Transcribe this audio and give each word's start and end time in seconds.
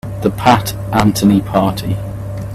The 0.23 0.31
Pat 0.31 0.73
Anthony 0.91 1.41
Party. 1.41 1.95